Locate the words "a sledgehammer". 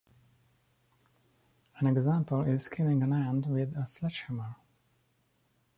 3.77-4.55